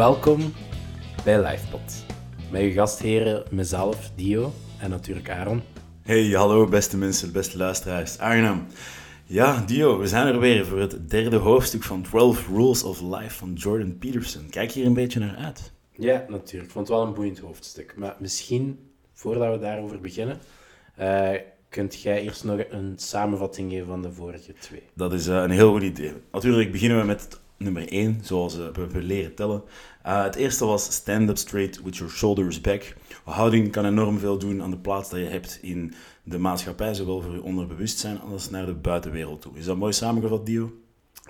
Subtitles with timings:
[0.00, 0.52] Welkom
[1.24, 2.04] bij LivePod.
[2.50, 5.62] Met uw gastheren, mezelf, Dio en natuurlijk Aaron.
[6.02, 8.18] Hey, hallo beste mensen, beste luisteraars.
[8.18, 8.66] Aangenaam.
[9.24, 13.30] Ja, Dio, we zijn er weer voor het derde hoofdstuk van 12 Rules of Life
[13.30, 14.48] van Jordan Peterson.
[14.50, 15.72] Kijk hier een beetje naar uit.
[15.90, 16.64] Ja, natuurlijk.
[16.64, 17.94] Ik vond het wel een boeiend hoofdstuk.
[17.96, 18.78] Maar misschien,
[19.12, 20.38] voordat we daarover beginnen,
[21.00, 21.30] uh,
[21.68, 24.82] kunt jij eerst nog een samenvatting geven van de vorige twee.
[24.94, 26.12] Dat is uh, een heel goed idee.
[26.32, 29.62] Natuurlijk beginnen we met nummer 1, zoals uh, we, we, leren tellen.
[30.06, 32.96] Uh, het eerste was stand up straight with your shoulders back.
[33.24, 37.20] Houding kan enorm veel doen aan de plaats dat je hebt in de maatschappij, zowel
[37.20, 39.58] voor je onderbewustzijn als naar de buitenwereld toe.
[39.58, 40.72] Is dat mooi samengevat, Dio?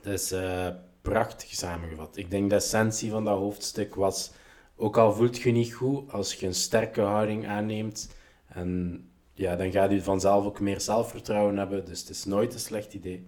[0.03, 0.67] Dat is uh,
[1.03, 2.17] prachtig samengevat.
[2.17, 4.33] Ik denk de essentie van dat hoofdstuk was,
[4.77, 8.15] ook al voelt je niet goed, als je een sterke houding aanneemt,
[8.49, 9.01] en
[9.35, 11.85] ja, dan gaat je vanzelf ook meer zelfvertrouwen hebben.
[11.85, 13.27] Dus het is nooit een slecht idee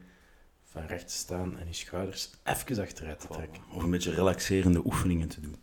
[0.73, 3.63] van recht te staan en je schouders even achteruit te trekken.
[3.75, 5.57] Of een beetje relaxerende oefeningen te doen.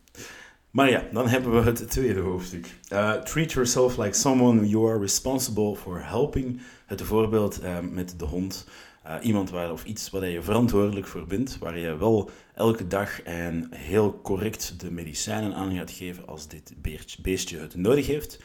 [0.70, 2.68] Maar ja, dan hebben we het tweede hoofdstuk.
[2.94, 6.62] Uh, treat yourself like someone you are responsible for helping.
[6.86, 8.68] Het voorbeeld uh, met de hond.
[9.06, 13.22] Uh, iemand waar, of iets waar je verantwoordelijk voor bent, waar je wel elke dag
[13.22, 16.74] en heel correct de medicijnen aan gaat geven als dit
[17.22, 18.40] beestje het nodig heeft.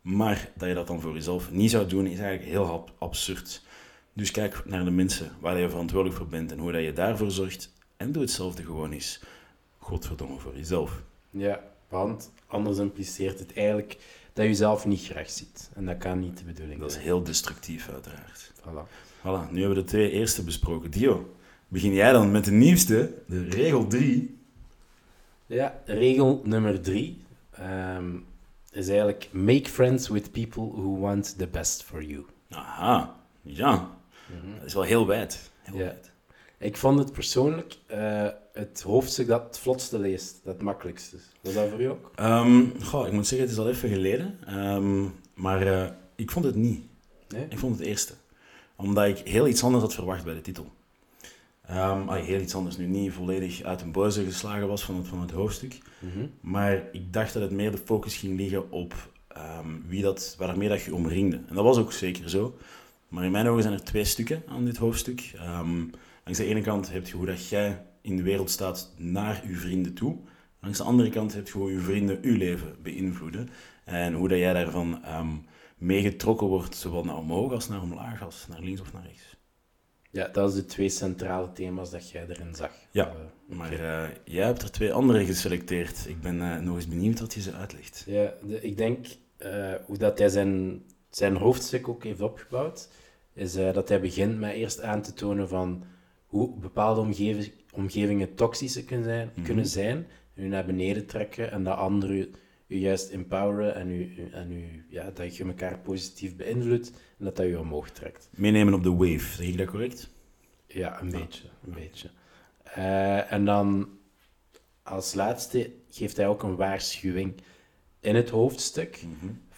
[0.00, 3.62] Maar dat je dat dan voor jezelf niet zou doen, is eigenlijk heel absurd.
[4.18, 7.30] Dus kijk naar de mensen waar je verantwoordelijk voor bent en hoe dat je daarvoor
[7.30, 7.72] zorgt.
[7.96, 9.20] En doe hetzelfde gewoon eens.
[9.78, 11.02] Godverdomme voor jezelf.
[11.30, 13.96] Ja, want anders impliceert het eigenlijk
[14.32, 15.70] dat je jezelf niet graag ziet.
[15.74, 18.52] En dat kan niet de bedoeling Dat is heel destructief, uiteraard.
[18.60, 18.88] Voilà.
[19.18, 20.90] Voilà, nu hebben we de twee eerste besproken.
[20.90, 21.34] Dio,
[21.68, 24.38] begin jij dan met de nieuwste, de regel 3.
[25.46, 27.24] Ja, regel nummer 3
[27.60, 28.24] um,
[28.70, 32.26] is eigenlijk make friends with people who want the best for you.
[32.48, 33.96] Aha, ja.
[34.58, 35.50] Dat is wel heel wijd.
[35.62, 36.10] Heel wijd.
[36.58, 41.16] Ik vond het persoonlijk eh, het hoofdstuk dat het vlotste leest, dat het makkelijkste.
[41.40, 42.12] Was dat voor jou ook?
[42.14, 44.38] Ehm, goh, ik moet zeggen, het is al even geleden.
[44.46, 46.82] Ehm, maar eh, ik vond het niet.
[47.28, 47.46] Nee?
[47.48, 48.12] Ik vond het eerste.
[48.76, 50.72] Omdat ik heel iets anders had verwacht bij de titel.
[51.66, 55.20] Ah, heel iets anders nu niet volledig uit een boze geslagen was van het, van
[55.20, 55.78] het hoofdstuk.
[55.98, 56.26] Mhm.
[56.40, 58.94] Maar ik dacht dat het meer de focus ging liggen op
[59.88, 61.40] wie dat, waarmee dat je omringde.
[61.48, 62.56] En dat was ook zeker zo.
[63.08, 65.32] Maar in mijn ogen zijn er twee stukken aan dit hoofdstuk.
[65.34, 65.78] Ehm,
[66.24, 69.54] langs de ene kant heb je hoe dat jij in de wereld staat naar je
[69.56, 70.16] vrienden toe.
[70.60, 73.48] Langs de andere kant heb je hoe je vrienden je leven beïnvloeden.
[73.84, 75.28] En hoe dat jij daarvan ehm,
[75.78, 79.36] meegetrokken wordt, zowel naar omhoog als naar omlaag, als naar links of naar rechts.
[80.10, 82.70] Ja, dat is de twee centrale thema's dat jij erin zag.
[82.90, 86.06] Ja, Eh, Maar eh, jij hebt er twee andere geselecteerd.
[86.08, 88.04] Ik ben eh, nog eens benieuwd wat je ze uitlegt.
[88.06, 89.06] Ja, de- ik denk
[89.86, 90.82] hoe dat hij zijn,
[91.18, 92.88] zijn hoofdstuk ook heeft opgebouwd,
[93.32, 95.84] is eh, dat hij begint met eerst aan te tonen van
[96.26, 99.44] hoe bepaalde omgevi- omgevingen toxische kunnen zijn, Mhm.
[99.46, 102.30] kunnen zijn, en u naar beneden trekken en dat anderen u,
[102.76, 107.46] juist empoweren en, u, en u, ja, dat je elkaar positief beïnvloedt en dat dat
[107.46, 108.28] je omhoog trekt.
[108.36, 110.08] Meenemen op de wave, zeg ik dat correct?
[110.66, 111.48] Ja, een beetje.
[111.66, 112.08] Een beetje.
[112.62, 113.88] Eh, en dan
[114.82, 117.34] als laatste geeft hij ook een waarschuwing
[118.00, 119.04] in het hoofdstuk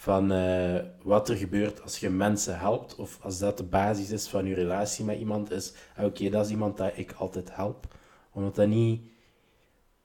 [0.01, 4.27] van eh, wat er gebeurt als je mensen helpt of als dat de basis is
[4.27, 5.73] van je relatie met iemand is.
[5.97, 7.95] ah, Oké, dat is iemand dat ik altijd help.
[8.31, 9.01] Omdat dat niet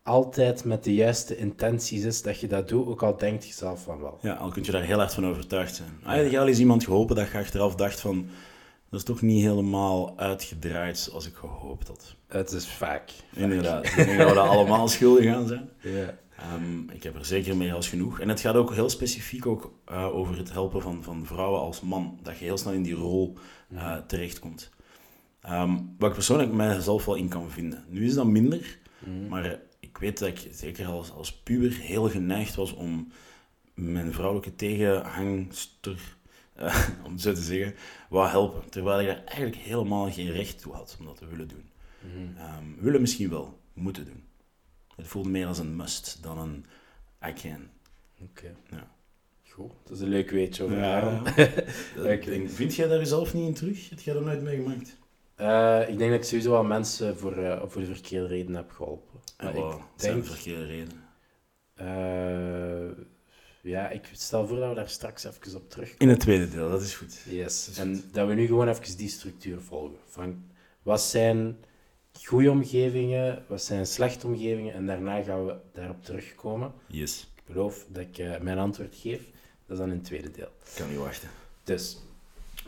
[0.03, 3.83] altijd met de juiste intenties is dat je dat doet, ook al denkt je zelf
[3.83, 4.19] van wel.
[4.23, 5.99] Ja, al kun je daar heel hard van overtuigd zijn.
[6.03, 8.27] Ah, heb je al eens iemand geholpen dat je achteraf dacht van...
[8.91, 12.15] Dat is toch niet helemaal uitgedraaid zoals ik gehoopt had.
[12.28, 13.11] Het is vaak.
[13.34, 13.87] Inderdaad.
[13.87, 15.69] Ik denk dat we daar allemaal schuldig aan zijn.
[15.81, 16.15] Ja.
[16.37, 18.21] Ehm, ik heb er zeker meer als genoeg.
[18.21, 21.81] En het gaat ook heel specifiek ook, eh, over het helpen van, van vrouwen als
[21.81, 22.19] man.
[22.22, 23.39] Dat je heel snel in die rol
[23.75, 24.71] eh, terechtkomt.
[25.41, 27.84] Ehm, wat ik persoonlijk mijzelf wel in kan vinden.
[27.89, 29.28] Nu is dat minder, Mhm.
[29.28, 33.13] maar eh, ik weet dat ik zeker als, als puber heel geneigd was om
[33.75, 36.16] mijn vrouwelijke tegenhangster,
[37.05, 37.75] om het zo te zeggen,
[38.09, 38.71] wou helpen.
[38.71, 41.71] Terwijl ik daar eigenlijk helemaal geen recht toe had om dat te willen doen.
[42.01, 42.37] Mhm.
[42.39, 44.25] Ehm, willen misschien wel, moeten doen.
[44.97, 46.65] Het voelde meer als een must dan een
[47.28, 47.69] I can.
[48.22, 48.54] Oké.
[48.71, 48.95] Ja.
[49.48, 51.25] Goed, dat is een leuk weetje over Aaron.
[51.97, 53.91] Dat- denk- Vind jij daar jezelf niet in terug?
[53.91, 54.97] Heb jij dat nooit meegemaakt?
[55.34, 58.71] Eh, ik denk dat ik sowieso wel mensen voor, eh, voor de verkeerde reden heb
[58.71, 59.21] geholpen.
[59.45, 61.04] Oh, ik dat zijn denk, verkeerde redenen.
[61.75, 63.04] eh,
[63.63, 65.98] ja, ik stel voor dat we daar straks even op terugkomen.
[66.03, 67.22] In het tweede deel, dat is goed.
[67.28, 67.69] Yes.
[67.69, 69.98] is En dat we nu gewoon even die structuur volgen.
[70.07, 70.45] Van
[70.83, 71.57] wat zijn
[72.24, 76.72] goede omgevingen, wat zijn slechte omgevingen, en daarna gaan we daarop terugkomen.
[76.86, 79.18] Yes, Ik beloof dat ik eh, mijn antwoord geef.
[79.66, 80.48] Dat is dan in het tweede deel.
[80.65, 81.28] ik kan niet wachten.
[81.65, 81.98] Dus,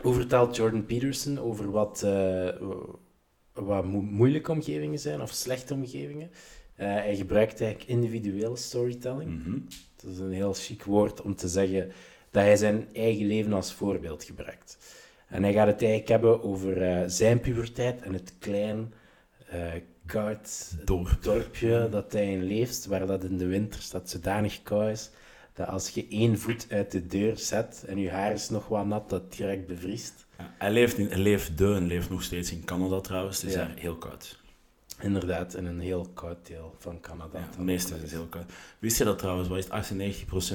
[0.01, 2.49] hoe vertelt Jordan Peterson over wat, eh,
[3.53, 6.31] wat mo- moeilijke omgevingen zijn of slechte omgevingen?
[6.75, 9.43] Eh, hij gebruikt eigenlijk individuele storytelling.
[9.43, 9.57] Mhm.
[9.95, 11.91] Dat is een heel chic woord om te zeggen
[12.31, 14.77] dat hij zijn eigen leven als voorbeeld gebruikt.
[15.27, 18.93] En hij gaat het eigenlijk hebben over zijn puberteit en het klein,
[20.05, 21.17] koud Dorp.
[21.23, 25.09] dorpje dat hij in leeft, waar dat in de winter staat zodanig koud is,
[25.53, 28.85] dat als je één voet uit de deur zet en je haar is nog wat
[28.85, 30.25] nat, dat direct bevriest.
[30.37, 33.41] Ja, hij leeft, in, hij leeft de en leeft nog steeds in Canada trouwens.
[33.41, 33.65] Het is Ja.
[33.65, 34.37] daar heel koud.
[35.01, 37.39] Inderdaad, in een heel koud deel van Canada.
[37.39, 38.51] Ja, het meeste is heel koud.
[38.79, 39.47] Wist je dat trouwens?
[39.49, 39.73] Wat is het?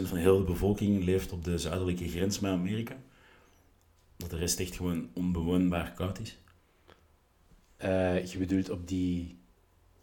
[0.04, 2.96] 98% van heel de bevolking leeft op de zuidelijke grens met Amerika?
[4.16, 6.38] Dat de rest echt gewoon onbewoonbaar koud is?
[7.84, 9.38] Eh, je bedoelt op die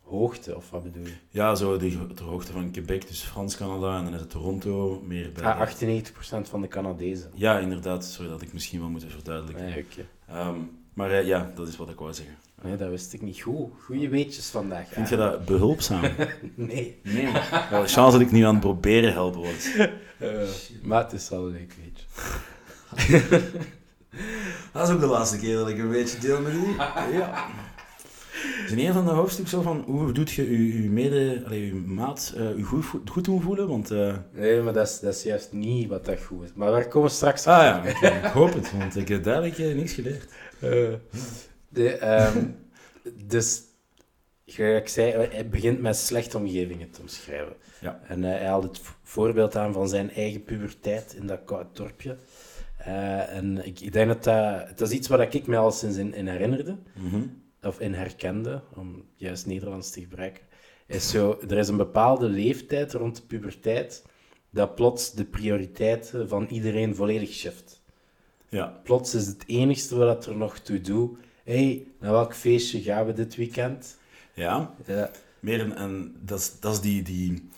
[0.01, 1.13] hoogte, of wat bedoel je?
[1.29, 5.31] Ja, zo de, de hoogte van Quebec, dus Frans-Canada en dan is het Toronto, meer
[5.31, 5.43] bij...
[5.43, 6.03] Ah, de-
[6.45, 7.31] 98% van de Canadezen.
[7.33, 8.05] Ja, inderdaad.
[8.05, 9.65] Sorry dat ik misschien wel moet verduidelijken.
[9.65, 10.05] Nee, oké.
[10.27, 10.55] Ehm,
[10.93, 12.35] maar eh, ja, dat is wat ik wou zeggen.
[12.61, 13.41] Nee, dat wist ik niet.
[13.41, 14.87] Goed, goeie weetjes vandaag.
[14.87, 15.15] Vind ja.
[15.15, 16.01] je dat behulpzaam?
[16.55, 16.99] Nee.
[17.03, 17.31] Nee.
[17.69, 19.71] Wel, chance dat ik nu aan het proberen helpen word.
[20.21, 20.41] Eh,
[20.83, 22.05] maar het is wel een leuk weetje.
[24.73, 26.75] Dat is ook de laatste keer dat ik een beetje deel met u.
[27.17, 27.47] Ja.
[28.65, 31.65] Is in een van de hoofdstukken zo van hoe doet je je, je mede, allee,
[31.65, 33.67] je maat, eh, je goed, vo- goed doen voelen?
[33.67, 36.49] Want, eh, Nee, maar dat is, dat is juist niet wat dat goed is.
[36.55, 37.83] Maar daar komen we straks ah ja,
[38.23, 40.25] ik hoop het, want ik heb duidelijk eh, niks geleerd.
[40.59, 40.69] Eh,
[41.69, 42.45] de, ehm,
[43.25, 43.61] dus,
[44.45, 47.53] ik zei, hij begint met slechte omgevingen te omschrijven.
[47.81, 47.99] Ja.
[48.07, 52.15] En eh, hij haalt het voorbeeld aan van zijn eigen puberteit in dat koud dorpje.
[52.77, 54.77] Eh, en ik, ik denk dat dat...
[54.77, 57.21] Dat is iets waar ik mij al sinds in, in herinnerde, Mhm.
[57.61, 60.43] Of in herkende, om juist Nederlands te gebruiken.
[60.87, 64.03] Is zo, er is een bepaalde leeftijd rond de puberteit
[64.49, 67.81] dat plots de prioriteiten van iedereen volledig shift
[68.49, 71.17] Ja, plots is het enigste wat er nog toe doet.
[71.43, 73.97] Hé, hey, naar welk feestje gaan we dit weekend?
[74.33, 74.73] ja.
[74.85, 77.49] Ja, Meer een, een dat, is, dat is die, die,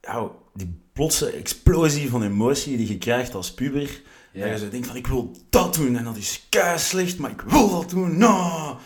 [0.00, 4.02] ja, die plotse explosie van emotie die je krijgt als puber.
[4.32, 4.40] ja.
[4.48, 7.30] Dat je zo denkt van, ik wil dat doen en dat is kei slecht, maar
[7.30, 8.18] ik wil dat doen.
[8.18, 8.76] No!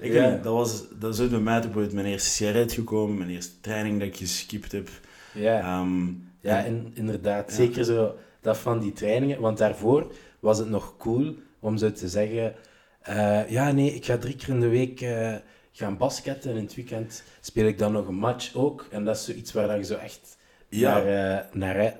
[0.00, 0.30] Ik Ja.
[0.36, 3.98] dat, was, dat is ook bij mij uit mijn eerste sigaret gekomen, mijn eerste training
[3.98, 4.88] dat ik geskipt heb.
[5.34, 5.60] ja.
[5.60, 6.06] Ehm,
[6.40, 7.48] ja en- inderdaad.
[7.50, 7.54] Ja.
[7.56, 9.40] Zeker zo dat van die trainingen.
[9.40, 12.54] Want daarvoor was het nog cool om zo te zeggen...
[13.02, 15.34] eh, ja, nee, ik ga drie keer in de week eh,
[15.72, 18.86] gaan basketten en in het weekend speel ik dan nog een match ook.
[18.90, 20.36] En dat is zoiets waar dat je zo echt
[20.68, 20.92] Ja.
[21.02, 21.06] naar,
[21.38, 21.96] eh, naar,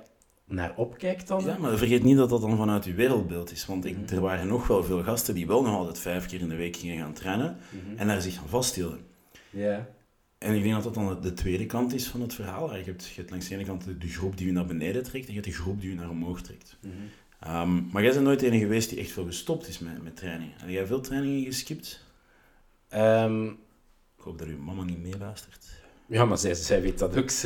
[0.51, 1.45] naar opkijkt dan.
[1.45, 3.67] ja, maar vergeet niet dat dat dan vanuit je wereldbeeld is.
[3.67, 4.15] Want ik, Mhm.
[4.15, 6.77] er waren nog wel veel gasten die wel nog altijd vijf keer in de week
[6.77, 7.99] gingen gaan trainen Mhm.
[7.99, 9.01] en daar zich gaan vasthielden.
[9.51, 9.89] Ja.
[10.39, 12.77] En ik denk dat dat dan de tweede kant is van het verhaal.
[12.77, 15.03] Je hebt, je hebt langs de ene kant de, de groep die je naar beneden
[15.03, 16.77] trekt en je hebt de groep die je naar omhoog trekt.
[16.81, 16.93] Mhm.
[17.41, 20.17] Ehm, maar jij bent nooit de enige geweest die echt veel gestopt is met, met
[20.17, 20.51] training.
[20.57, 22.05] Heb jij veel trainingen geskipt?
[22.89, 23.47] Ehm,
[24.17, 25.67] Ik hoop dat uw mama niet meeluistert.
[26.11, 27.31] Ja, maar zij, zij weet dat ook.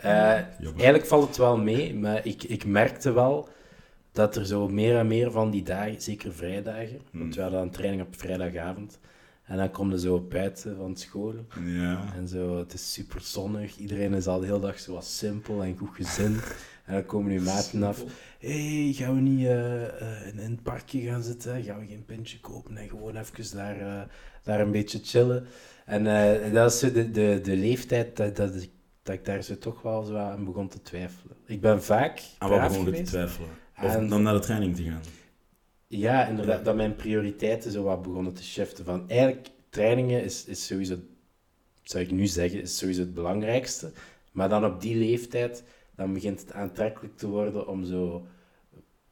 [0.00, 3.48] Eh, eigenlijk valt het wel mee, maar ik, ik merkte wel
[4.12, 7.20] dat er zo meer en meer van die dagen, zeker vrijdagen, Hmm.
[7.20, 8.98] want we hadden een training op vrijdagavond,
[9.44, 11.34] en dan kom je zo buiten van school,
[11.64, 12.12] Ja.
[12.16, 15.62] en zo, het is super zonnig, iedereen is al de hele dag zo wat simpel
[15.62, 16.42] en goed gezind,
[16.84, 18.02] en dan komen nu maten af,
[18.38, 22.76] hey, gaan we niet eh, in, het parkje gaan zitten, gaan we geen pintje kopen
[22.76, 24.06] en gewoon even daar,
[24.42, 25.46] daar een beetje chillen.
[25.84, 28.70] En eh, dat is de, de, de leeftijd dat, dat, ik,
[29.02, 31.36] dat ik daar zo toch wel zo aan begon te twijfelen.
[31.46, 33.48] Ik ben vaak Aan wat braaf begon je te twijfelen?
[33.82, 35.00] Of En- dan naar de training te gaan?
[35.86, 38.84] Ja, inderdaad, dat mijn prioriteiten zo wat begonnen te shiften.
[38.84, 40.96] Van, eigenlijk, trainingen is, is sowieso,
[41.82, 43.92] zou ik nu zeggen, is sowieso het belangrijkste.
[44.32, 45.64] Maar dan op die leeftijd,
[45.96, 48.26] dan begint het aantrekkelijk te worden om zo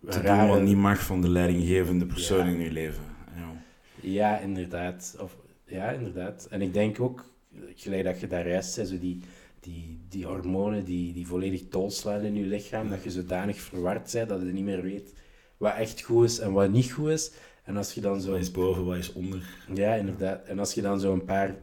[0.01, 2.53] Te doen rare- wat niet mag van de leidinggevende persoon Ja.
[2.53, 3.05] in je leven.
[3.37, 3.63] Ja.
[4.01, 5.17] Ja, inderdaad.
[5.21, 5.37] Of,
[5.73, 6.47] ja, inderdaad.
[6.51, 7.31] En ik denk ook,
[7.75, 9.21] gelijk dat je daar juist zei, zo die,
[9.61, 14.29] die, die hormonen die, die volledig tolslaan in je lichaam, dat je zodanig verward bent
[14.29, 15.15] dat je niet meer weet
[15.63, 17.33] wat echt goed is en wat niet goed is.
[17.65, 18.31] En als je dan zo...
[18.31, 19.65] Wat is boven, wat is onder?
[19.75, 20.45] Ja, inderdaad.
[20.45, 21.55] En als je dan zo een paar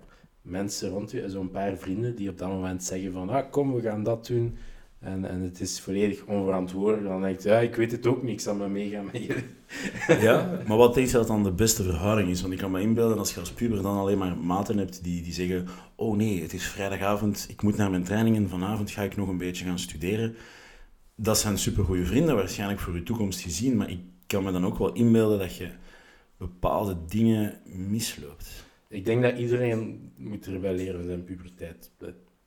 [0.41, 3.81] mensen rond je, zo'n paar vrienden, die op dat moment zeggen van, ah, kom, we
[3.81, 4.57] gaan dat doen.
[4.99, 7.07] En, en het is volledig onverantwoordelijk.
[7.07, 9.57] Dan denk je, ja, ik weet het ook niet, ik zal maar meegaan met jullie.
[10.21, 12.41] Ja, maar wat denk je dat dan de beste verhouding is?
[12.41, 15.21] Want ik kan me inbeelden als je als puber dan alleen maar maten hebt die,
[15.21, 19.01] die zeggen oh nee, het is vrijdagavond, ik moet naar mijn training en vanavond ga
[19.01, 20.35] ik nog een beetje gaan studeren.
[21.15, 24.77] Dat zijn supergoeie vrienden waarschijnlijk voor je toekomst gezien, maar ik kan me dan ook
[24.77, 25.69] wel inbeelden dat je
[26.38, 28.65] bepaalde dingen misloopt.
[28.88, 31.91] Ik denk dat iedereen moet er wel leren zijn puberteit.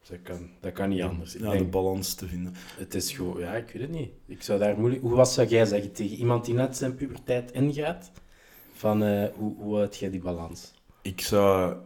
[0.09, 1.35] Dat, kan, dat kan niet anders.
[1.35, 2.55] Ik Ja, de balans te vinden.
[2.77, 3.39] het is gewoon...
[3.39, 4.11] Ja, ik weet het niet.
[4.27, 5.03] Ik zou daar moeilijk...
[5.03, 8.11] Hoe was zou jij zeggen tegen iemand die net zijn puberteit ingaat?
[8.73, 10.73] Van, eh, hoe, hoe houd jij die balans?
[11.03, 11.77] Ik zou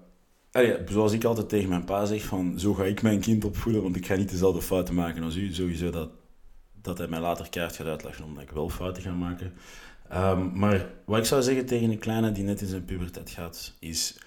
[0.57, 3.83] Allee, zoals ik altijd tegen mijn pa zeg, van zo ga ik mijn kind opvoeden,
[3.83, 5.53] want ik ga niet dezelfde fouten maken als u.
[5.53, 6.11] Sowieso dat,
[6.83, 9.53] dat hij mij later kaart gaat uitleggen, omdat ik wel fouten ga maken.
[10.09, 13.77] Ehm, maar wat ik zou zeggen tegen een kleine die net in zijn puberteit gaat,
[13.81, 14.19] is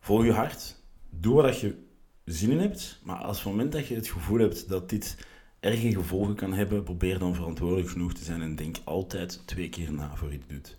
[0.00, 0.76] volg je hart.
[1.10, 1.76] Doe wat je
[2.32, 5.16] zin in hebt, maar als het moment dat je het gevoel hebt dat dit
[5.60, 9.92] erge gevolgen kan hebben, probeer dan verantwoordelijk genoeg te zijn en denk altijd twee keer
[9.92, 10.76] na voor je het doet.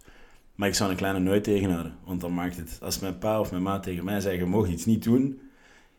[0.55, 2.77] Maar ik zou een kleine nooit tegenhouden, want dan maakt het...
[2.81, 5.41] Als mijn pa of mijn ma tegen mij zeggen, je mag iets niet doen,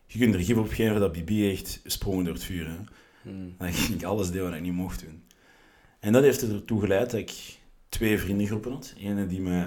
[0.06, 2.68] je kunt er gif op geven dat Bibi echt sprongen door het vuur.
[2.68, 2.76] Hè.
[3.22, 3.54] Hmm.
[3.58, 5.22] Dan ging ik alles deel wat ik niet mocht doen.
[5.98, 8.94] En dat heeft ertoe geleid dat ik twee vriendengroepen had.
[8.98, 9.66] Ene die me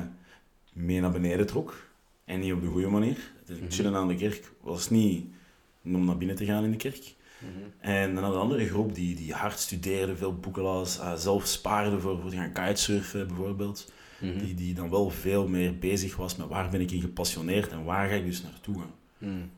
[0.74, 1.88] mee naar beneden trok,
[2.26, 3.32] en niet op de goede manier.
[3.46, 5.26] Dus ik chillen aan de kerk was niet
[5.86, 7.16] om naar binnen te gaan in de kerk.
[7.40, 7.90] Mhm.
[7.92, 11.46] En dan had een andere groep die, die hard studeerde, veel boeken las, uh, zelf
[11.46, 13.92] spaarde voor, voor te gaan kitesurfen bijvoorbeeld.
[14.20, 14.38] Mhm.
[14.40, 17.84] die, die dan wel veel meer bezig was met waar ben ik in gepassioneerd en
[17.84, 18.94] waar ga ik dus naartoe gaan.
[19.18, 19.52] Mm.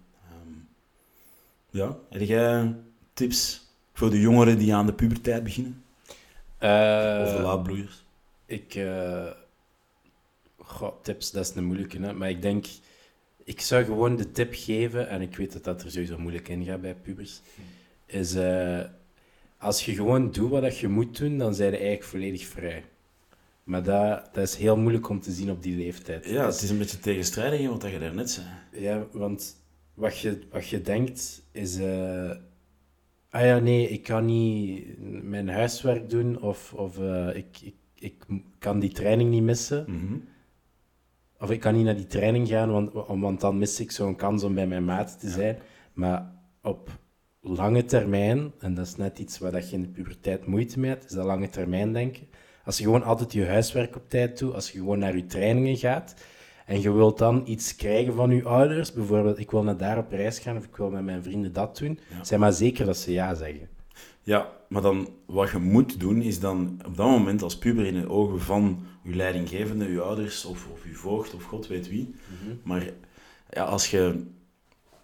[1.69, 2.75] ja, heb jij
[3.13, 5.83] tips voor de jongeren die aan de puberteit beginnen?
[6.59, 8.03] Uh, of de laadbloeiers?
[8.45, 8.75] Ik...
[8.75, 9.31] Uh,
[10.57, 12.13] goh, tips, dat is een moeilijke, hè?
[12.13, 12.65] maar ik denk
[13.47, 16.65] ik zou gewoon de tip geven, en ik weet dat dat er sowieso moeilijk in
[16.65, 17.41] gaat bij pubers,
[18.05, 18.81] is uh,
[19.57, 22.83] als je gewoon doet wat je moet doen, dan zijn je eigenlijk volledig vrij.
[23.63, 26.25] Maar dat, dat is heel moeilijk om te zien op die leeftijd.
[26.25, 28.45] Ja, het is een beetje tegenstrijdig wat je daarnet zei.
[28.71, 29.57] Ja, want
[29.93, 31.77] wat je, wat je denkt is...
[31.77, 32.31] Uh,
[33.29, 34.85] ah ja, nee, ik kan niet
[35.23, 38.15] mijn huiswerk doen of, of uh, ik, ik, ik
[38.59, 39.85] kan die training niet missen.
[39.87, 40.23] Mm
[41.39, 44.43] of ik kan niet naar die training gaan, want, want dan mis ik zo'n kans
[44.43, 45.57] om bij mijn maat te zijn.
[45.93, 46.89] Maar op
[47.41, 51.05] lange termijn, en dat is net iets waar je in de puberteit moeite mee hebt,
[51.05, 52.27] is dat lange termijn denken.
[52.65, 55.77] Als je gewoon altijd je huiswerk op tijd doet, als je gewoon naar je trainingen
[55.77, 56.15] gaat,
[56.65, 60.11] en je wilt dan iets krijgen van je ouders, bijvoorbeeld ik wil naar daar op
[60.11, 62.23] reis gaan of ik wil met mijn vrienden dat doen, ja.
[62.23, 63.69] zeg maar zeker dat ze ja zeggen.
[64.21, 67.99] Ja, maar dan wat je moet doen, is dan op dat moment als puber in
[68.01, 72.15] de ogen van je leidinggevende, je ouders of, of je voogd of god weet wie.
[72.41, 72.55] Mhm.
[72.63, 72.89] Maar
[73.49, 74.25] ja, als je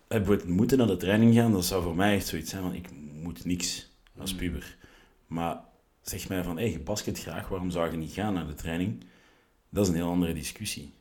[0.07, 2.87] bijvoorbeeld moeten naar de training gaan, dat zou voor mij echt zoiets zijn van ik
[3.21, 4.39] moet niks als mhm.
[4.43, 4.77] puber.
[5.27, 5.59] Maar
[6.01, 8.53] zeg mij van, hé, hey, je basket graag, waarom zou je niet gaan naar de
[8.53, 9.05] training?
[9.69, 10.93] Dat is een heel andere discussie.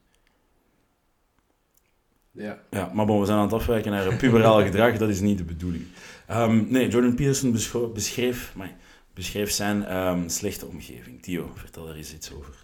[2.33, 2.63] Ja.
[2.71, 5.45] ja maar bon, we zijn aan het afwijken naar puberaal gedrag, dat is niet de
[5.45, 5.85] bedoeling.
[6.31, 7.57] Um, nee, Jordan Peterson
[7.93, 8.77] beschreef, maar,
[9.15, 11.23] beschreef zijn um, slechte omgeving.
[11.23, 12.55] Theo, vertel daar eens iets over.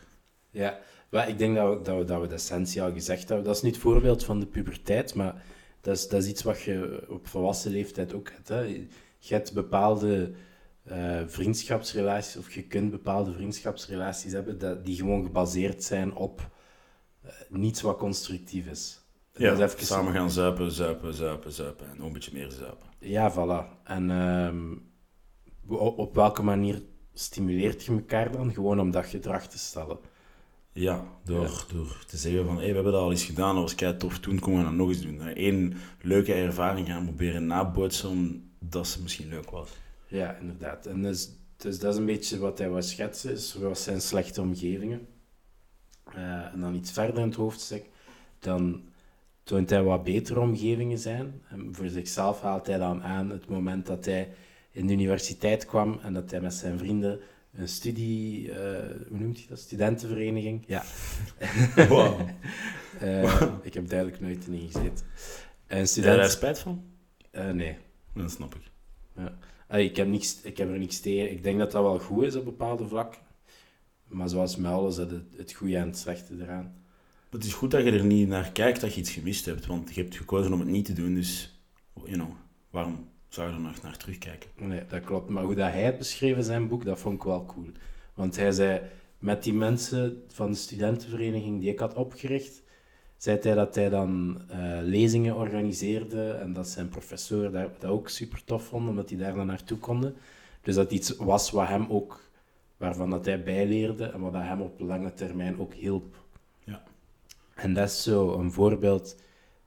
[0.51, 3.47] Ja, maar ik denk dat we, dat we, dat we de essentie al gezegd hebben.
[3.47, 5.43] Dat is niet het voorbeeld van de puberteit, maar
[5.81, 8.49] dat is, dat is iets wat je op volwassen leeftijd ook hebt.
[8.49, 8.61] Hè.
[9.19, 10.33] Je hebt bepaalde
[10.91, 16.51] uh, vriendschapsrelaties, of je kunt bepaalde vriendschapsrelaties hebben dat, die gewoon gebaseerd zijn op
[17.25, 19.01] uh, niets wat constructief is.
[19.39, 19.87] Ja, even...
[19.87, 22.87] samen gaan zuipen, zuipen, zuipen, zuipen en nog een beetje meer zuipen.
[22.99, 23.85] Ja, voilà.
[23.85, 24.91] En um,
[25.69, 26.83] op, welke manier
[27.15, 28.53] stimuleert je elkaar dan?
[28.53, 29.99] Gewoon om dat gedrag te stellen.
[30.73, 33.75] Ja, door, door te zeggen van, hey, we hebben dat al eens gedaan, dat was
[33.75, 35.21] kei tof, toen komen we dat nog eens doen.
[35.35, 38.09] Eén leuke ervaring gaan proberen nabootsen,
[38.61, 39.71] omdat ze misschien leuk was.
[40.07, 40.87] Ja, inderdaad.
[40.87, 44.41] En dus, dus dat is een beetje wat hij was schetsen, is wat zijn slechte
[44.41, 45.07] omgevingen.
[46.17, 47.85] Uh, en dan iets verder in het hoofdstuk,
[48.39, 48.83] dan
[49.49, 51.43] toont hij wat betere omgevingen zijn.
[51.49, 54.29] En voor zichzelf haalt hij dan aan het moment dat hij
[54.71, 57.21] in de universiteit kwam en dat hij met zijn vrienden
[57.55, 58.55] een studie, uh,
[59.09, 59.59] hoe noemt hij dat?
[59.59, 60.65] Studentenvereniging.
[60.67, 60.85] Ja.
[61.89, 62.21] Wow.
[63.03, 65.07] uh, ik heb duidelijk nooit in gezeten.
[65.67, 66.13] En student...
[66.13, 66.85] Heb je daar spijt van?
[67.33, 67.77] Uh, nee.
[68.15, 68.71] Dat snap ik.
[69.17, 69.77] Ja.
[69.77, 71.31] ik, heb niks, ik heb er niks tegen.
[71.31, 73.21] Ik denk dat dat wel goed is op bepaalde vlakken.
[74.05, 76.78] Maar zoals met alles, het, het goede en het slechte eraan.
[77.31, 79.95] Het is goed dat je er niet naar kijkt dat je iets gemist hebt, want
[79.95, 81.61] je hebt gekozen om het niet te doen, dus
[81.95, 82.31] you know,
[82.71, 84.51] waarom zou je er nog naar terugkijken.
[84.57, 85.29] Nee, dat klopt.
[85.29, 87.67] Maar hoe dat hij het beschreef in zijn boek, dat vond ik wel cool.
[88.15, 88.81] Want hij zei,
[89.19, 92.63] met die mensen van de studentenvereniging die ik had opgericht,
[93.17, 98.09] zei hij dat hij dan uh, lezingen organiseerde en dat zijn professoren dat, dat ook
[98.09, 100.15] super tof vonden, omdat die daar dan naartoe konden.
[100.63, 102.21] Dus dat iets was wat hem ook,
[102.77, 106.27] waarvan dat hij bijleerde en wat dat hem op lange termijn ook hielp.
[107.59, 109.17] En dat is zo een voorbeeld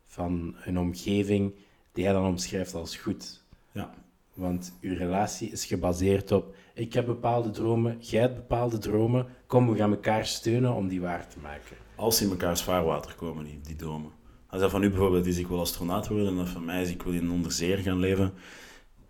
[0.06, 1.56] van een omgeving
[1.92, 3.44] die hij dan omschrijft als goed.
[3.72, 3.94] Ja.
[4.34, 9.72] Want uw relatie is gebaseerd op, ik heb bepaalde dromen, jij hebt bepaalde dromen, kom,
[9.72, 11.76] we gaan elkaar steunen om die waar te maken.
[11.96, 14.12] Als ze in mekaars vaarwater komen, die, die dromen.
[14.48, 16.90] Als dat van u bijvoorbeeld is, ik wil astronaut worden, en dat van mij is,
[16.90, 18.34] ik wil in onderzeer gaan leven,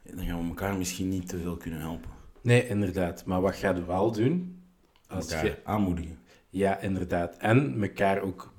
[0.03, 2.09] dan gaan we elkaar misschien niet te veel kunnen helpen.
[2.41, 3.25] Nee, inderdaad.
[3.25, 4.61] Maar wat ga je wel doen?
[5.07, 5.57] Als elkaar je...
[5.63, 6.20] aanmoedigen.
[6.51, 7.37] Ja, inderdaad.
[7.37, 8.53] En elkaar ook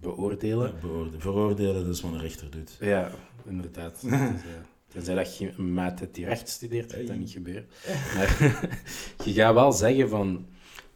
[0.00, 0.66] beoordelen.
[0.66, 1.20] Ja, beoordelen.
[1.20, 2.76] Veroordelen, dat is wat een rechter doet.
[2.80, 3.10] Ja,
[3.46, 4.00] inderdaad.
[4.02, 4.26] dus, uh,
[4.88, 7.66] tenzij dat je een maat hebt die recht studeert, gaat dat niet gebeuren.
[8.14, 8.58] Maar
[9.24, 10.46] je gaat wel zeggen van...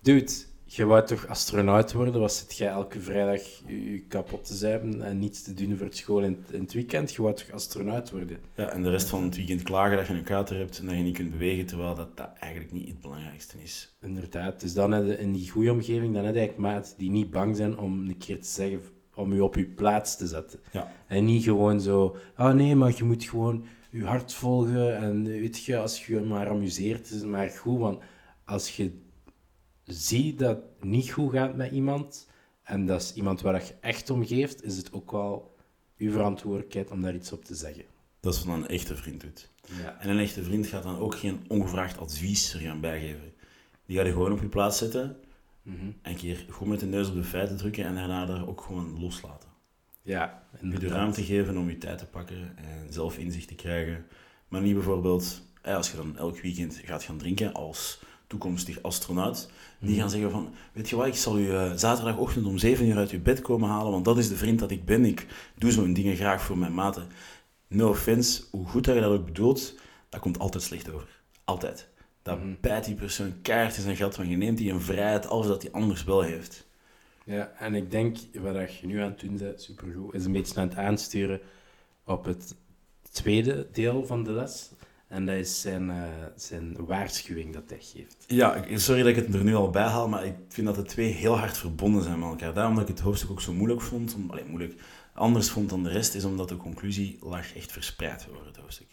[0.00, 0.32] Dude,
[0.76, 2.20] je wou toch astronaut worden?
[2.20, 5.96] Was het jij elke vrijdag je, kapot te zuipen en niets te doen voor het
[5.96, 7.12] school in, in, het weekend?
[7.12, 8.38] Je wou toch astronaut worden?
[8.56, 10.94] Ja, en de rest van het weekend klagen dat je een kater hebt en dat
[10.94, 13.96] je niet kunt bewegen, terwijl dat, dat eigenlijk niet het belangrijkste is.
[14.00, 14.60] Inderdaad.
[14.60, 17.30] Dus dan heb je in die goede omgeving, dan heb je eigenlijk maat die niet
[17.30, 18.80] bang zijn om een keer te zeggen,
[19.14, 20.60] om je op je plaats te zetten.
[20.72, 20.92] Ja.
[21.06, 25.64] En niet gewoon zo, ah nee, maar je moet gewoon je hart volgen en weet
[25.64, 27.78] je, als je je maar amuseert, is het maar goed.
[27.78, 28.02] Want
[28.44, 28.90] als je
[29.84, 32.28] zie dat het niet goed gaat met iemand,
[32.62, 35.54] en dat is iemand waar je echt om geeft, is het ook wel
[35.96, 37.84] je verantwoordelijkheid om daar iets op te zeggen.
[38.20, 39.50] Dat is wat een echte vriend doet.
[39.82, 40.00] Ja.
[40.00, 43.32] En een echte vriend gaat dan ook geen ongevraagd advies er gaan bijgeven.
[43.86, 45.16] Die gaat je gewoon op je plaats zetten,
[45.62, 45.86] Mhm.
[46.02, 49.00] een keer goed met de neus op de feiten drukken en daarna daar ook gewoon
[49.00, 49.48] loslaten.
[50.02, 54.06] Ja, Je de ruimte geven om je tijd te pakken en zelf inzicht te krijgen.
[54.48, 58.00] Maar niet bijvoorbeeld, als je dan elk weekend gaat gaan drinken als
[58.32, 62.58] toekomstig astronaut, die gaan zeggen van, weet je wat, ik zal u eh, zaterdagochtend om
[62.58, 65.04] 7 uur uit uw bed komen halen, want dat is de vriend dat ik ben.
[65.04, 65.26] Ik
[65.58, 67.06] doe zo'n dingen graag voor mijn maten.
[67.68, 69.74] No offense, hoe goed dat je dat ook bedoelt,
[70.08, 71.08] dat komt altijd slecht over.
[71.44, 71.88] Altijd.
[72.22, 72.54] Dat Mhm.
[72.60, 75.62] bijt die persoon kaart in zijn gat van, je neemt die een vrijheid als dat
[75.62, 76.66] hij anders wel heeft.
[77.24, 80.60] Ja, en ik denk, wat je nu aan het doen bent, supergoed, is een beetje
[80.60, 81.40] aan het aansturen
[82.04, 82.54] op het
[83.10, 84.70] tweede deel van de les.
[85.12, 86.02] En dat is zijn, eh,
[86.36, 88.24] zijn waarschuwing dat hij geeft.
[88.26, 90.82] Ja, sorry dat ik het er nu al bij haal, maar ik vind dat de
[90.82, 92.54] twee heel hard verbonden zijn met elkaar.
[92.54, 94.80] Daarom dat ik het hoofdstuk ook zo moeilijk vond, om, allee, moeilijk,
[95.14, 98.86] anders vond dan de rest, is omdat de conclusie lag echt verspreid over het hoofdstuk.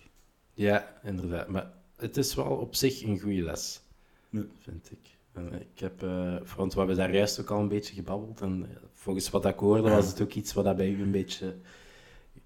[0.53, 1.47] Ja, inderdaad.
[1.47, 3.81] Maar het is wel op zich een goede les,
[4.29, 4.41] Ja.
[4.59, 5.17] vind ik.
[5.33, 8.41] En ik heb, eh want we hebben daar juist ook al een beetje gebabbeld.
[8.41, 11.11] En eh, volgens wat ik hoorde, was het ook iets wat dat bij u een
[11.11, 11.55] beetje...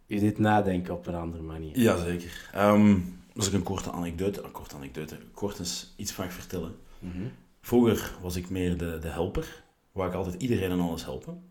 [0.07, 1.79] U deed nadenken op een andere manier.
[1.79, 2.49] Jazeker.
[2.53, 2.97] Ehm
[3.35, 6.75] als ik een korte anekdote, een korte anekdote, kort eens iets mag vertellen.
[6.99, 7.23] Mhm.
[7.61, 11.43] Vroeger was ik meer de, de helper, waar ik altijd iedereen en alles helpen.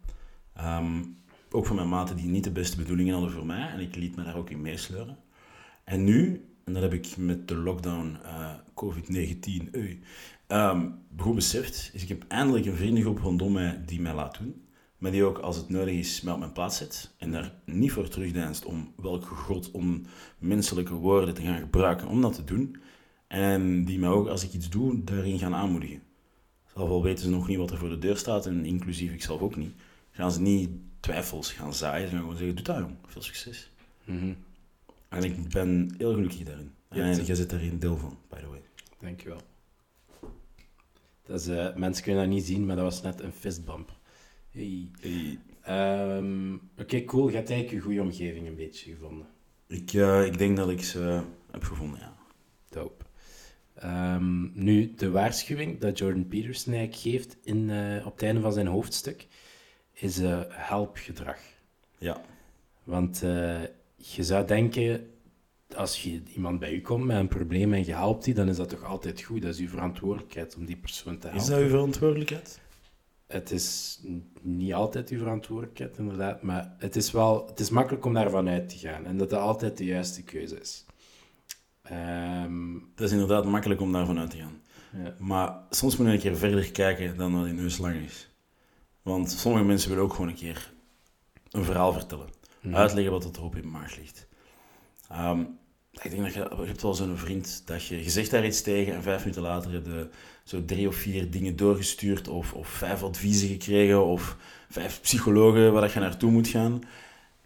[0.55, 1.03] Ehm,
[1.51, 4.17] ook voor mijn maten die niet de beste bedoelingen hadden voor mij, en ik liet
[4.17, 5.17] me daar ook in meesleuren.
[5.85, 10.03] En nu, en dat heb ik met de lockdown eh, COVID-19 ui,
[10.47, 14.67] ehm, goed beseft, is ik heb eindelijk een vriendengroep rondom mij die mij laat doen.
[15.03, 17.11] Maar die ook, als het nodig is, mij op mijn plaats zet.
[17.19, 22.35] En daar niet voor terugdeinst om welke god onmenselijke woorden te gaan gebruiken om dat
[22.35, 22.77] te doen.
[23.27, 26.03] En die mij ook, als ik iets doe, daarin gaan aanmoedigen.
[26.75, 29.23] Zelf al weten ze nog niet wat er voor de deur staat, en inclusief ik
[29.23, 29.75] zelf ook niet,
[30.11, 32.07] gaan ze niet twijfels gaan zaaien.
[32.07, 33.71] Ze gaan gewoon zeggen, doe dat jong, veel succes.
[34.05, 34.33] Mhm.
[35.09, 36.73] En ik ben heel gelukkig daarin.
[36.91, 38.63] Ja, en jij zit daarin deel van, by the way.
[39.01, 39.41] Dankjewel.
[41.27, 44.01] Dat is, eh, mensen kunnen dat niet zien, maar dat was net een fistbump.
[44.53, 44.91] Hey.
[45.63, 47.29] Ehm, Oké, cool.
[47.29, 49.27] Je hebt eigenlijk je goede omgeving een beetje gevonden.
[49.67, 52.17] Ik, eh, ik denk dat ik ze heb gevonden, ja.
[52.69, 53.05] Dope.
[53.75, 58.53] Ehm, nu, de waarschuwing dat Jordan Peterson eigenlijk geeft in, eh, op het einde van
[58.53, 59.27] zijn hoofdstuk
[59.93, 61.39] is eh helpgedrag.
[61.99, 62.21] Ja,
[62.85, 63.19] Want
[63.97, 65.11] je zou denken,
[65.77, 68.57] als je iemand bij u komt met een probleem en je helpt die, dan is
[68.57, 69.43] dat toch altijd goed.
[69.43, 71.43] Dat is uw verantwoordelijkheid om die persoon te helpen.
[71.45, 72.61] is dat uw verantwoordelijkheid?
[73.33, 74.01] Het is
[74.41, 78.69] niet altijd uw verantwoordelijkheid, inderdaad, maar het is wel het is makkelijk om daarvan uit
[78.69, 80.85] te gaan en dat dat altijd de juiste keuze is.
[81.83, 84.61] Ehm, Het is inderdaad makkelijk om daarvan uit te gaan.
[85.05, 85.15] ja.
[85.19, 88.31] Maar soms moet je een keer verder kijken dan wat die neus lang is.
[89.03, 90.73] Want sommige mensen willen ook gewoon een keer
[91.51, 92.29] een verhaal vertellen.
[92.61, 92.75] Mhm.
[92.75, 94.27] Uitleggen wat er op in maag ligt.
[95.09, 95.45] Ehm,
[96.01, 98.63] ik denk dat je, je hebt wel zo'n vriend dat je, je zegt daar iets
[98.63, 100.09] tegen en vijf minuten later heb je
[100.45, 104.37] zo drie of vier dingen doorgestuurd of, of vijf adviezen gekregen of
[104.71, 106.81] vijf psychologen waar dat je naartoe moet gaan.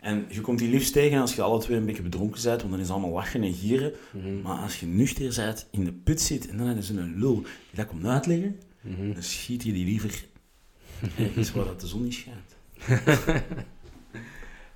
[0.01, 2.71] En je komt die liefst tegen als je alle twee een beetje bedronken bent, want
[2.71, 3.93] dan is het allemaal lachen en gieren.
[4.13, 4.41] Mhm.
[4.41, 7.35] Maar als je nuchter bent, in de put zit en dan heb je zo'n lul
[7.35, 9.13] die dat komt uitleggen, Mhm.
[9.13, 10.25] dan schiet je die liever
[11.19, 12.55] ergens waar dat de zon niet schijnt.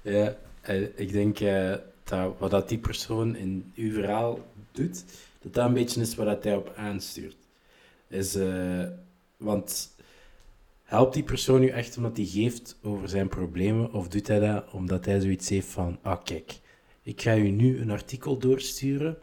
[0.02, 1.74] Ja, eh, ik denk eh,
[2.10, 4.38] dat wat dat die persoon in uw verhaal
[4.72, 5.04] doet,
[5.40, 7.36] dat dat een beetje is wat dat hij op aanstuurt.
[8.08, 8.84] Is, eh,
[9.36, 9.96] want
[10.82, 14.70] helpt die persoon u echt omdat hij geeft over zijn problemen, of doet hij dat
[14.72, 16.60] omdat hij zoiets heeft van, ah kijk,
[17.02, 19.18] ik ga u nu een artikel doorsturen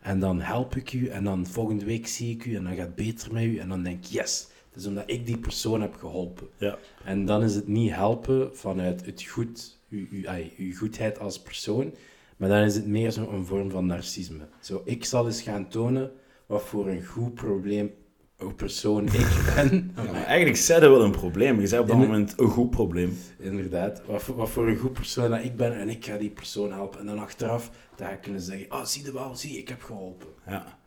[0.00, 2.86] en dan help ik u en dan volgende week zie ik u en dan gaat
[2.86, 5.80] het beter met u en dan denk ik, yes, het is omdat ik die persoon
[5.80, 6.48] heb geholpen.
[6.56, 6.78] Ja.
[7.04, 10.24] En dan is het niet helpen vanuit het goed, uw, uw,
[10.56, 11.94] uw goedheid als persoon,
[12.36, 14.48] maar dan is het meer zo'n vorm van narcisme.
[14.60, 16.10] Zo, ik zal eens gaan tonen
[16.46, 17.90] wat voor een goed probleem
[18.36, 19.12] hoe persoon ik
[19.54, 19.92] ben.
[19.96, 21.60] Ja, maar eigenlijk zei dat wel een probleem.
[21.60, 23.16] Je zei op dat In- moment een goed probleem.
[23.38, 26.30] Inderdaad, wat voor, wat voor een goed persoon dat ik ben en ik ga die
[26.30, 27.00] persoon helpen.
[27.00, 30.28] En dan achteraf dat ik kunnen zeggen, oh, zie je wel, zie, ik heb geholpen.
[30.46, 30.78] Ja,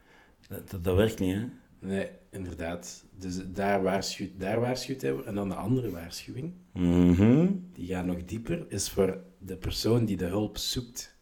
[0.47, 1.45] dat, dat, dat werkt niet, hè?
[1.79, 3.05] Nee, inderdaad.
[3.19, 5.23] Dus daar waarschuwt, daar waarschuwt hij voor.
[5.25, 7.47] En dan de andere waarschuwing, Mhm.
[7.73, 11.15] die gaat nog dieper, is voor de persoon die de hulp zoekt.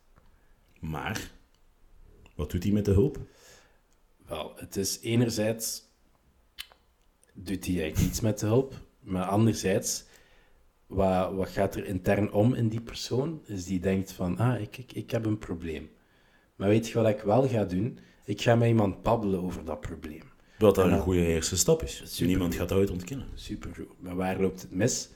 [0.89, 1.31] Maar,
[2.35, 3.19] wat doet hij met de hulp?
[4.27, 5.83] Wel, het is enerzijds
[7.33, 10.03] doet hij eigenlijk iets met de hulp, maar anderzijds,
[10.87, 13.41] wat, wat gaat er intern om in die persoon?
[13.45, 15.89] Is die denkt van, ah, ik, ik, ik heb een probleem.
[16.55, 17.99] Maar weet je wat ik wel ga doen?
[18.23, 20.23] Ik ga met iemand babbelen over dat probleem.
[20.57, 22.19] Wat daar een goede eerste stap is.
[22.19, 23.27] Niemand gaat dat ooit ontkennen.
[23.33, 24.01] Supergoed.
[24.01, 25.09] Maar waar loopt het mis?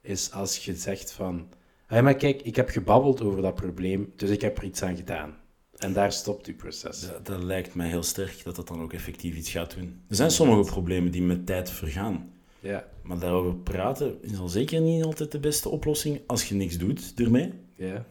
[0.00, 1.48] Is als je zegt van...
[1.88, 4.96] Ah, maar kijk, ik heb gebabbeld over dat probleem, dus ik heb er iets aan
[4.96, 5.34] gedaan.
[5.76, 7.00] En daar stopt uw proces.
[7.00, 10.00] Dat, dat lijkt mij heel sterk dat dat dan ook effectief iets gaat doen.
[10.08, 12.30] Er zijn sommige problemen die met tijd vergaan.
[12.60, 16.78] Ja, Maar daarover praten is al zeker niet altijd de beste oplossing als je niks
[16.78, 17.52] doet ermee.
[17.74, 18.04] ja,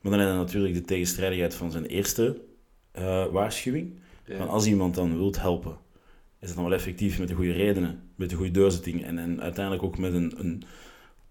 [0.00, 2.40] Maar dan heb je natuurlijk de tegenstrijdigheid van zijn eerste
[2.92, 3.98] eh, waarschuwing.
[4.26, 4.36] ja.
[4.36, 5.76] Van als iemand dan wilt helpen,
[6.40, 9.40] is het dan wel effectief met de goede redenen, met de goede doorzetting en, en
[9.40, 10.62] uiteindelijk ook met een, een,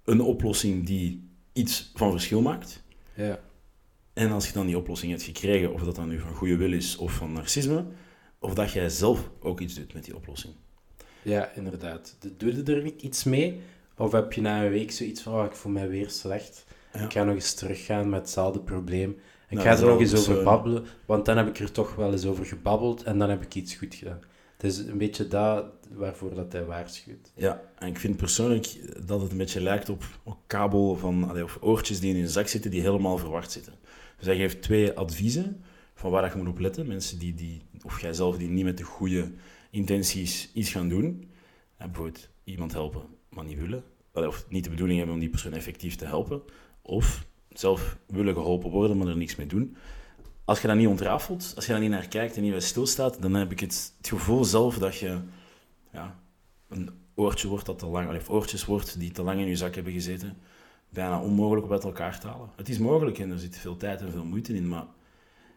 [0.04, 2.84] een oplossing die iets van verschil maakt.
[3.14, 3.40] ja.
[4.14, 6.74] En als je dan die oplossing hebt gekregen, of dat dan nu van goede wil
[6.74, 7.86] is of van narcisme,
[8.40, 10.54] of dat jij zelf ook iets doet met die oplossing.
[11.22, 12.16] Ja, inderdaad.
[12.20, 13.62] De- Doe je er niet iets mee?
[13.98, 16.66] Of heb je na een week zoiets van, oh, ik voel mij weer slecht.
[16.94, 17.00] Ja.
[17.00, 19.10] Ik ga nog eens teruggaan met hetzelfde probleem.
[19.50, 20.44] Ik Nou, ga er nog eens over persoon.
[20.44, 23.56] babbelen, want dan heb ik er toch wel eens over gebabbeld en dan heb ik
[23.56, 24.20] iets goed gedaan.
[24.62, 27.32] Het is een beetje dat waarvoor dat hij waarschuwt.
[27.36, 30.04] Ja, en ik vind persoonlijk dat het een beetje lijkt op
[30.48, 33.74] kabel van, of oortjes die in je zak zitten, die helemaal verward zitten.
[34.18, 36.88] Dus hij geeft twee adviezen van waar je moet op letten.
[36.88, 39.32] Mensen die, die of jijzelf, die niet met de goede
[39.70, 41.30] intenties iets gaan doen.
[41.80, 43.84] Ja, bijvoorbeeld iemand helpen, maar niet willen.
[44.14, 46.42] Of niet de bedoeling hebben om die persoon effectief te helpen.
[46.82, 49.76] Of zelf willen geholpen worden, maar er niks mee doen.
[50.46, 53.22] Als je dat niet ontrafelt, als je daar niet naar kijkt en niet bij stilstaat,
[53.22, 55.20] dan heb ik het, gevoel zelf dat je
[55.92, 56.20] ja,
[56.70, 59.76] een oortje wordt dat te lang, of oortjes wordt die te lang in je zak
[59.76, 60.38] hebben gezeten,
[60.90, 62.50] bijna onmogelijk om uit elkaar te halen.
[62.56, 64.86] Het is mogelijk en er zit veel tijd en veel moeite in, maar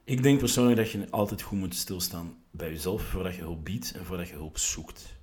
[0.04, 3.92] ik denk persoonlijk dat je altijd goed moet stilstaan bij jezelf voordat je hulp biedt
[3.92, 5.16] en voordat je hulp zoekt.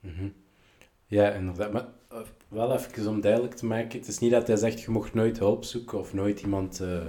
[0.00, 0.28] Mhm.
[1.06, 1.72] Ja, inderdaad.
[1.72, 2.18] Maar eh,
[2.48, 5.38] wel even om duidelijk te maken, het is niet dat hij zegt, je mocht nooit
[5.38, 7.06] hulp zoeken of nooit iemand, eh,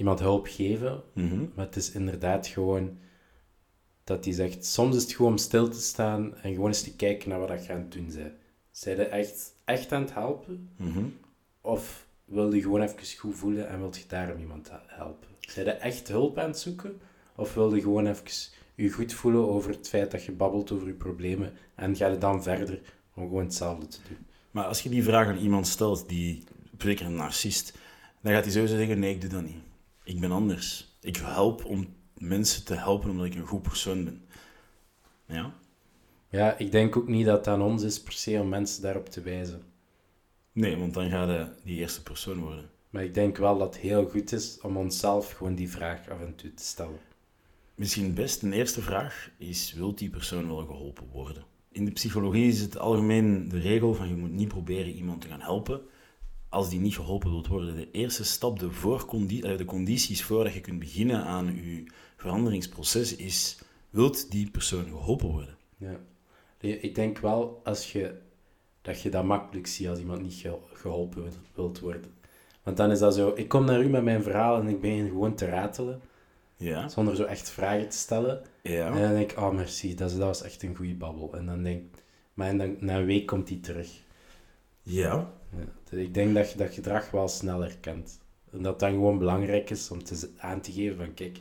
[0.00, 1.02] iemand hulp geven.
[1.12, 1.44] Mhm.
[1.54, 2.98] Maar het is inderdaad gewoon
[4.04, 6.96] dat hij zegt, soms is het gewoon om stil te staan en gewoon eens te
[6.96, 8.32] kijken naar wat je aan het doen bent.
[8.70, 10.68] Zijn je echt, echt aan het helpen?
[10.76, 11.04] Mhm.
[11.60, 15.28] Of wil je gewoon even goed voelen en wil je daarom iemand he- helpen?
[15.40, 17.00] Zijn je echt hulp aan het zoeken?
[17.36, 18.24] Of wil je gewoon even
[18.74, 22.18] je goed voelen over het feit dat je babbelt over je problemen en ga je
[22.18, 22.80] dan verder
[23.14, 24.26] om gewoon hetzelfde te doen?
[24.50, 26.44] Maar als je die vraag aan iemand stelt, die
[26.78, 27.78] zeker een narcist,
[28.20, 29.62] dan gaat hij sowieso zeggen, nee, ik doe dat niet.
[30.04, 30.96] Ik ben anders.
[31.00, 34.24] Ik help om mensen te helpen omdat ik een goed persoon ben.
[35.26, 35.54] Ja?
[36.28, 39.08] Ja, ik denk ook niet dat het aan ons is per se om mensen daarop
[39.08, 39.62] te wijzen.
[40.52, 42.70] Nee, want dan ga je die eerste persoon worden.
[42.90, 46.20] Maar ik denk wel dat het heel goed is om onszelf gewoon die vraag af
[46.20, 46.98] en toe te stellen.
[47.74, 51.44] Misschien best een eerste vraag is, wilt die persoon wel geholpen worden?
[51.68, 55.28] In de psychologie is het algemeen de regel van je moet niet proberen iemand te
[55.28, 55.80] gaan helpen
[56.50, 57.76] als die niet geholpen wilt worden.
[57.76, 61.84] De eerste stap, de, voorcondi- de condities voordat je kunt beginnen aan je
[62.16, 63.58] veranderingsproces is,
[63.90, 65.56] wilt die persoon geholpen worden?
[65.76, 66.00] Ja.
[66.60, 68.14] Ik denk wel als je,
[68.82, 72.12] dat je dat makkelijk ziet als iemand niet ge- geholpen wil- wilt worden.
[72.62, 75.08] Want dan is dat zo, ik kom naar u met mijn verhaal en ik ben
[75.08, 76.00] gewoon te ratelen,
[76.56, 76.88] Ja?
[76.88, 78.42] zonder zo echt vragen te stellen.
[78.62, 78.86] Ja?
[78.94, 81.34] En dan denk ik, oh merci, dat, is, dat was echt een goede babbel.
[81.36, 82.02] En dan denk ik,
[82.34, 83.88] maar en dan, na een week komt die terug.
[84.82, 85.32] Ja?
[85.56, 85.98] Ja.
[85.98, 88.18] Ik denk dat je dat gedrag wel snel herkent.
[88.52, 91.38] En dat dan gewoon belangrijk is om te, aan te geven van, kijk,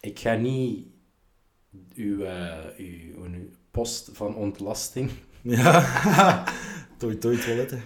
[0.00, 0.86] ik ga niet
[1.94, 5.10] uw, eh, uw, uw post van ontlasting
[5.42, 6.44] Ja?
[6.98, 7.82] toi toi toiletten.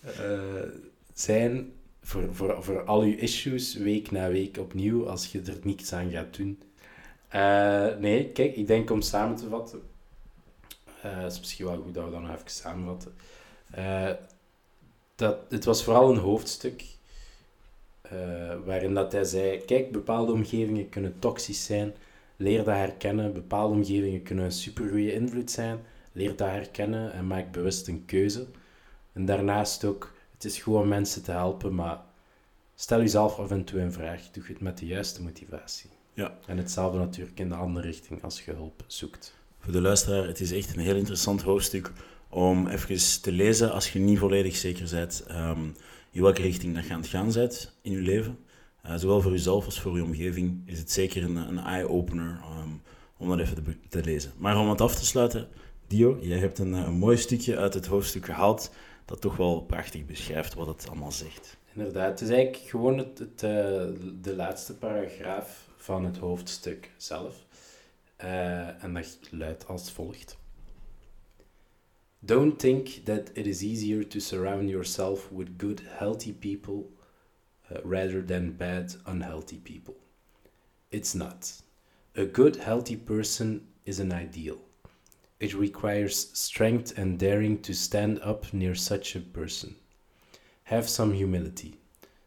[0.00, 0.68] eh,
[1.12, 1.72] zijn
[2.02, 6.10] voor, voor, voor al uw issues, week na week opnieuw, als je er niets aan
[6.10, 6.62] gaat doen.
[7.28, 9.80] Eh, nee, kijk, ik denk om samen te vatten,
[11.00, 13.12] het is misschien wel goed dat we dat nog even samenvatten,
[15.20, 16.84] dat, het was vooral een hoofdstuk
[18.02, 18.12] eh,
[18.64, 21.94] waarin dat hij zei, kijk, bepaalde omgevingen kunnen toxisch zijn,
[22.36, 25.78] leer dat herkennen, bepaalde omgevingen kunnen een supergoeie invloed zijn,
[26.12, 28.46] leer dat herkennen en maak bewust een keuze.
[29.12, 32.00] En daarnaast ook, het is gewoon mensen te helpen, maar
[32.74, 34.30] stel jezelf af en toe een vraag.
[34.30, 35.90] Doe je het met de juiste motivatie?
[36.12, 36.36] Ja.
[36.46, 39.34] En hetzelfde natuurlijk in de andere richting als je hulp zoekt.
[39.58, 41.92] voor de luisteraar, het is echt een heel interessant hoofdstuk
[42.30, 45.74] om even te lezen als je niet volledig zeker bent um,
[46.10, 48.38] in welke richting dat je aan het gaan bent in je leven.
[48.86, 52.82] Uh, zowel voor jezelf als voor je omgeving is het zeker een, een eye-opener um,
[53.16, 54.32] om dat even te, te, lezen.
[54.36, 55.48] Maar om het af te sluiten,
[55.86, 58.72] Dio, jij hebt een, een mooi stukje uit het hoofdstuk gehaald
[59.04, 61.56] dat toch wel prachtig beschrijft wat het allemaal zegt.
[61.74, 63.50] Inderdaad, het is eigenlijk gewoon het, het uh,
[64.22, 67.34] de laatste paragraaf van het hoofdstuk zelf.
[68.16, 70.39] En dat luidt als volgt.
[72.24, 76.90] Don't think that it is easier to surround yourself with good, healthy people
[77.70, 79.96] uh, rather than bad, unhealthy people.
[80.90, 81.50] It's not.
[82.16, 84.58] A good, healthy person is an ideal.
[85.38, 89.76] It requires strength and daring to stand up near such a person.
[90.64, 91.76] Have some humility.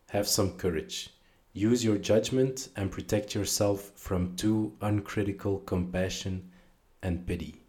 [0.10, 1.12] Have some courage.
[1.54, 6.50] Use your judgment and protect yourself from too uncritical compassion
[7.04, 7.63] and pity.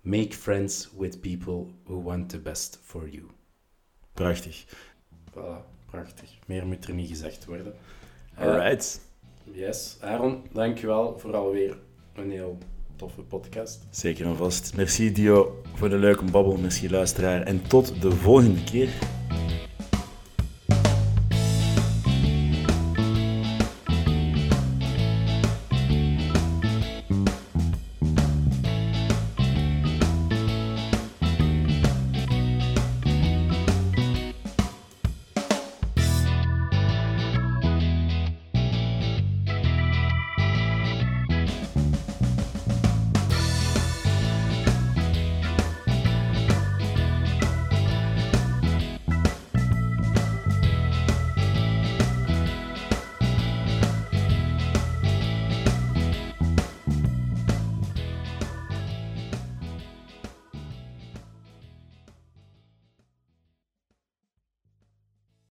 [0.00, 3.22] Make friends with people who want the best for you.
[4.14, 4.64] Prachtig.
[5.30, 6.38] Voilà, prachtig.
[6.46, 7.74] Meer moet er niet gezegd worden.
[8.38, 9.00] Alright.
[9.50, 9.96] Uh, yes.
[10.00, 11.78] Aaron, dankjewel voor alweer
[12.14, 12.58] een heel
[12.96, 13.86] toffe podcast.
[13.90, 14.76] Zeker en vast.
[14.76, 16.56] Merci Dio voor de leuke babbel.
[16.56, 17.42] Merci luisteraar.
[17.42, 18.88] En tot de volgende keer.